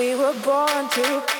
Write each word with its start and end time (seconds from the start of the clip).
we 0.00 0.14
were 0.14 0.32
born 0.42 0.88
to. 0.88 1.39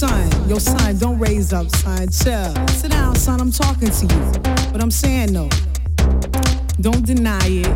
Son, 0.00 0.48
yo, 0.48 0.56
son, 0.58 0.96
don't 0.96 1.18
raise 1.18 1.52
up, 1.52 1.68
son. 1.76 2.08
Chill. 2.08 2.68
Sit 2.68 2.90
down, 2.90 3.14
son. 3.14 3.38
I'm 3.38 3.52
talking 3.52 3.90
to 3.90 4.06
you. 4.06 4.32
But 4.72 4.80
I'm 4.80 4.90
saying 4.90 5.34
though, 5.34 5.50
don't 6.80 7.04
deny 7.04 7.38
it. 7.44 7.68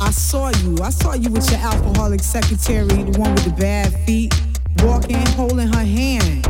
I 0.00 0.10
saw 0.10 0.50
you. 0.62 0.76
I 0.82 0.90
saw 0.90 1.14
you 1.14 1.30
with 1.30 1.50
your 1.50 1.60
alcoholic 1.60 2.20
secretary, 2.20 2.88
the 2.88 3.18
one 3.18 3.32
with 3.34 3.44
the 3.44 3.54
bad 3.58 3.94
feet, 4.04 4.34
walking, 4.82 5.24
holding 5.28 5.68
her 5.68 5.86
hand, 5.98 6.44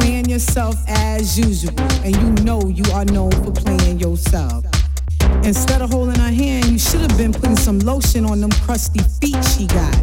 playing 0.00 0.28
yourself 0.28 0.74
as 0.88 1.38
usual. 1.38 1.78
And 2.02 2.16
you 2.16 2.44
know 2.44 2.60
you 2.66 2.82
are 2.92 3.04
known 3.04 3.30
for 3.30 3.52
playing 3.52 4.00
yourself. 4.00 4.64
Instead 5.44 5.82
of 5.82 5.90
holding 5.90 6.18
her 6.18 6.32
hand, 6.32 6.66
you 6.66 6.80
should 6.80 7.02
have 7.02 7.16
been 7.16 7.32
putting 7.32 7.56
some 7.56 7.78
lotion 7.78 8.24
on 8.24 8.40
them 8.40 8.50
crusty 8.66 9.04
feet 9.20 9.40
she 9.44 9.68
got. 9.68 10.02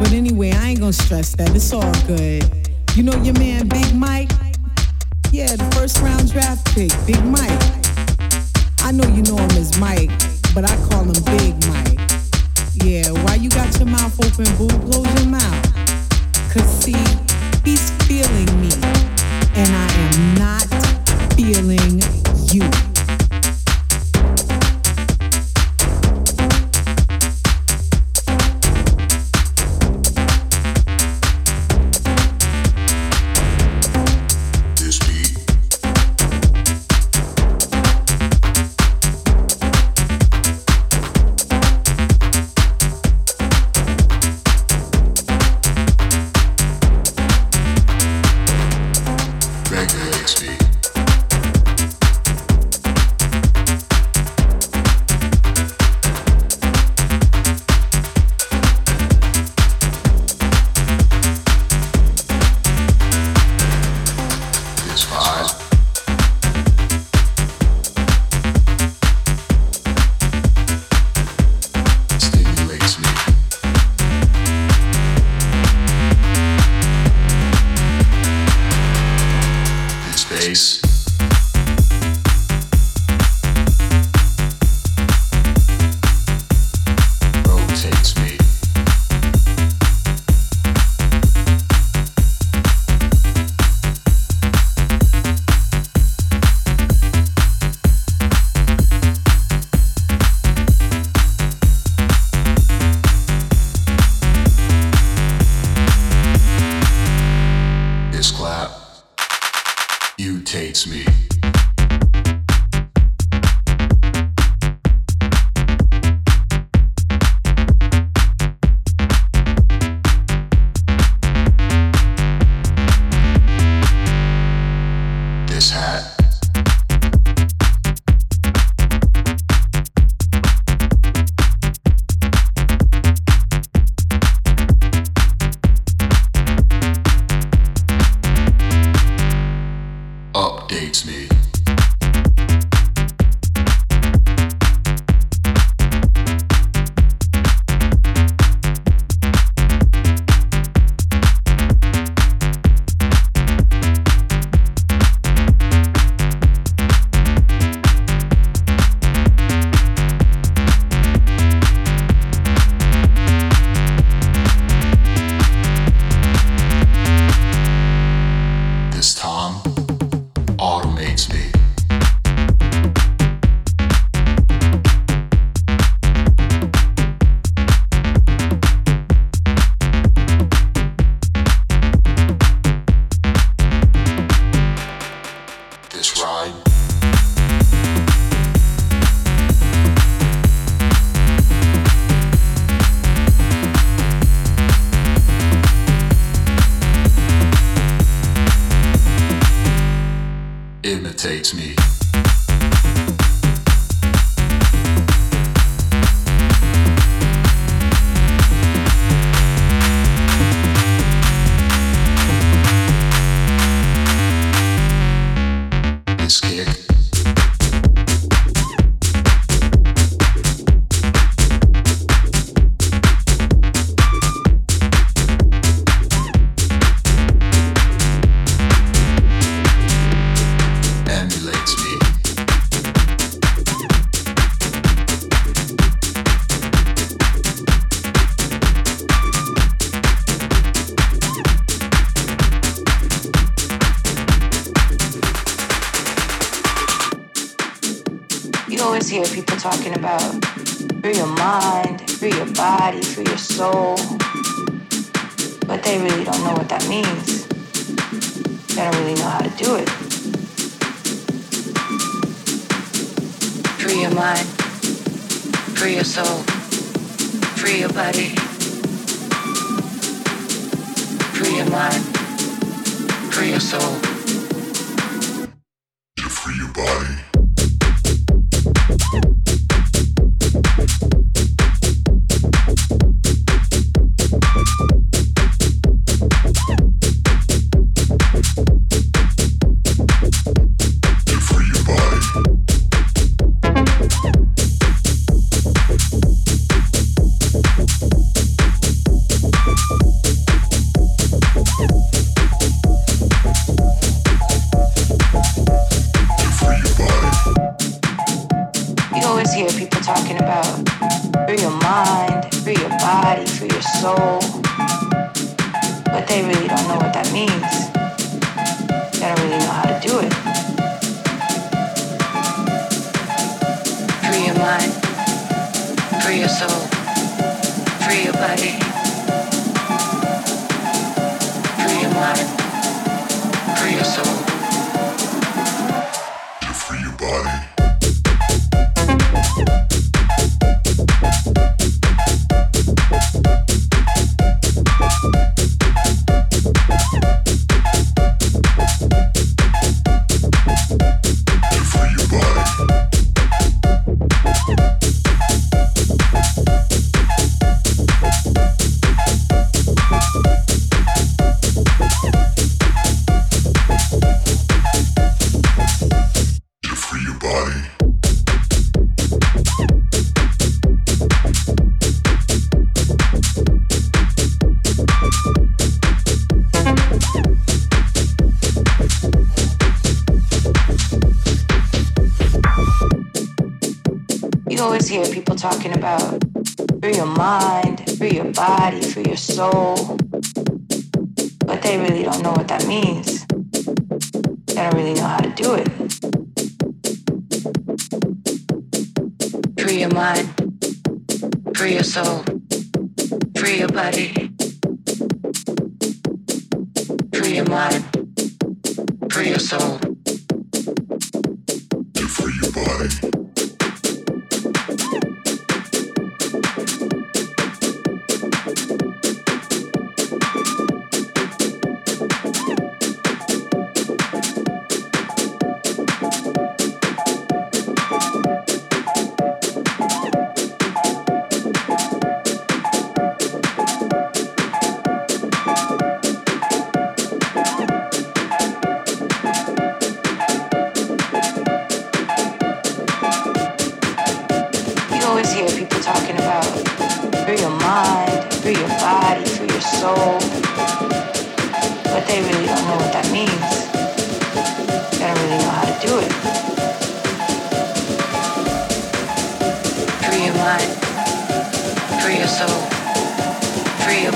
But 0.00 0.12
anyway, 0.12 0.52
I 0.52 0.70
ain't 0.70 0.80
gonna 0.80 0.94
stress 0.94 1.36
that. 1.36 1.54
It's 1.54 1.74
all 1.74 1.92
good. 2.06 2.59
You 2.96 3.04
know 3.04 3.22
your 3.22 3.34
man 3.38 3.68
Big 3.68 3.94
Mike? 3.94 4.30
Yeah, 5.30 5.54
the 5.54 5.64
first 5.76 5.98
round 6.00 6.30
draft 6.32 6.74
pick, 6.74 6.90
Big 7.06 7.24
Mike. 7.24 7.50
I 8.80 8.90
know 8.90 9.06
you 9.14 9.22
know 9.22 9.36
him 9.36 9.50
as 9.52 9.78
Mike, 9.78 10.10
but 10.54 10.64
I 10.64 10.76
call 10.88 11.04
him 11.04 11.22
Big 11.36 11.54
Mike. 11.68 12.00
Yeah, 12.84 13.10
why 13.22 13.36
you 13.36 13.48
got 13.48 13.78
your 13.78 13.86
mouth 13.86 14.18
open, 14.18 14.44
boo? 14.56 14.68
Close 14.90 15.22
your 15.22 15.30
mouth. 15.30 15.74
Cause 16.52 16.66
see, 16.82 16.98
he's 17.64 17.90
feeling 18.08 18.60
me, 18.60 18.70
and 19.54 19.70
I 19.70 19.88
am 20.04 20.34
not 20.34 20.66
feeling 21.36 22.02
you. 22.52 22.89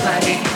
Body. 0.05 0.54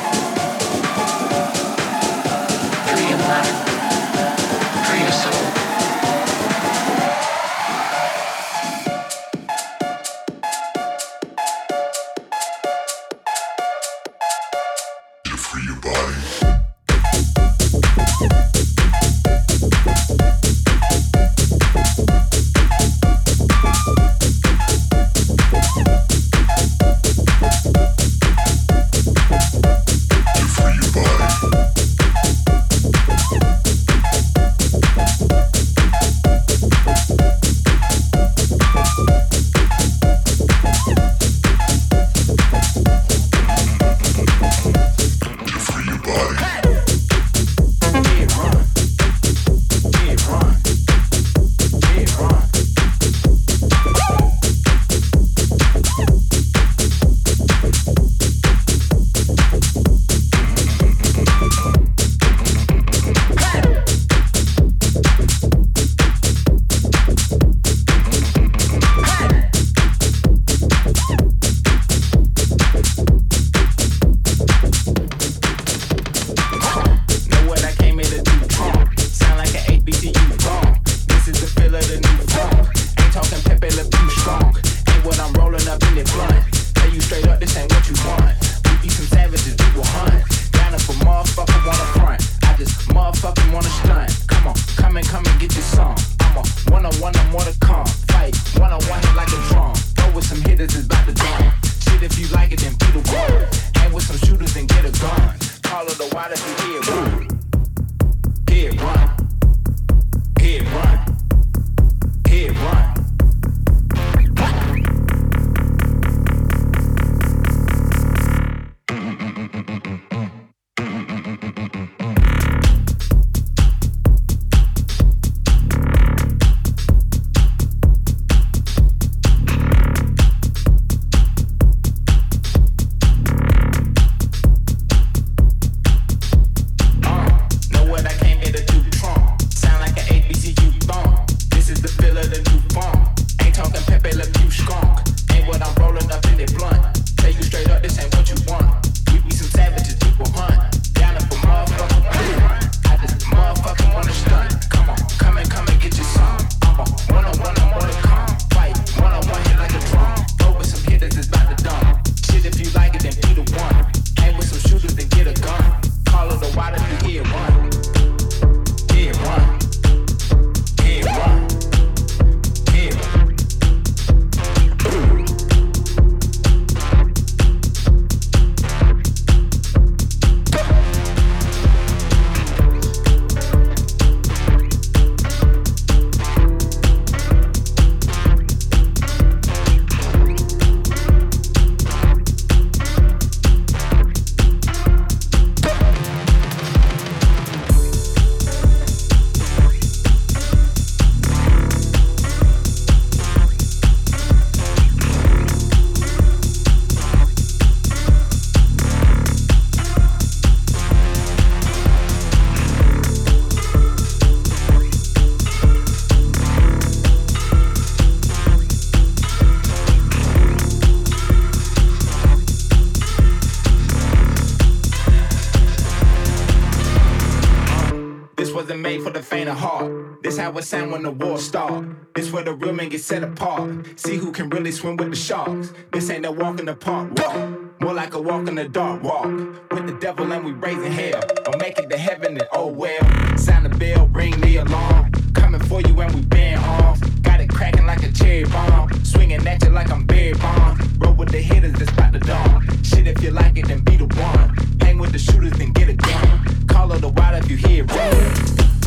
our 230.55 230.61
sound 230.61 230.91
when 230.91 231.03
the 231.03 231.11
war 231.11 231.37
starts. 231.37 231.87
This 232.15 232.31
where 232.31 232.43
the 232.43 232.53
real 232.53 232.73
men 232.73 232.89
get 232.89 233.01
set 233.01 233.23
apart. 233.23 233.99
See 233.99 234.17
who 234.17 234.31
can 234.31 234.49
really 234.49 234.71
swim 234.71 234.97
with 234.97 235.11
the 235.11 235.15
sharks. 235.15 235.73
This 235.91 236.09
ain't 236.09 236.25
a 236.25 236.31
walk 236.31 236.59
in 236.59 236.65
the 236.65 236.75
park 236.75 237.11
walk. 237.19 237.81
More 237.81 237.93
like 237.93 238.13
a 238.13 238.21
walk 238.21 238.47
in 238.47 238.55
the 238.55 238.67
dark 238.67 239.03
walk. 239.03 239.25
With 239.25 239.85
the 239.85 239.97
devil 239.99 240.31
and 240.31 240.43
we 240.43 240.51
raising 240.51 240.91
hell. 240.91 241.21
Or 241.47 241.57
make 241.59 241.77
it 241.77 241.89
to 241.89 241.97
heaven 241.97 242.37
and 242.37 242.47
oh 242.53 242.67
well. 242.67 243.37
Sound 243.37 243.65
the 243.65 243.77
bell, 243.77 244.07
ring 244.07 244.39
the 244.41 244.57
alarm. 244.57 245.11
Coming 245.33 245.61
for 245.61 245.81
you 245.81 245.99
and 246.01 246.15
we 246.15 246.21
been 246.21 246.57
off. 246.57 246.99
Got 247.21 247.41
it 247.41 247.49
cracking 247.49 247.85
like 247.85 248.03
a 248.03 248.11
cherry 248.11 248.45
bomb. 248.45 248.89
Swinging 249.03 249.45
at 249.45 249.63
you 249.63 249.69
like 249.69 249.91
I'm 249.91 250.05
Barry 250.05 250.33
Bond. 250.33 251.03
Roll 251.03 251.13
with 251.13 251.29
the 251.29 251.39
hitters, 251.39 251.73
that's 251.73 251.91
about 251.91 252.13
the 252.13 252.19
dawn. 252.19 252.65
Shit, 252.83 253.07
if 253.07 253.21
you 253.21 253.31
like 253.31 253.57
it, 253.57 253.67
then 253.67 253.81
be 253.81 253.97
the 253.97 254.07
one. 254.07 254.55
Hang 254.81 254.97
with 254.97 255.11
the 255.11 255.19
shooters, 255.19 255.53
then 255.53 255.73
get 255.73 255.89
it 255.89 255.97
done. 255.97 256.67
Call 256.67 256.91
of 256.91 257.01
the 257.01 257.09
wild 257.09 257.43
if 257.43 257.51
you 257.51 257.57
hear 257.57 257.85
it. 257.87 258.78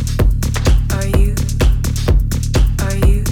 Are 0.92 1.06
you? 1.06 1.34
Are 2.80 2.96
you? 3.06 3.31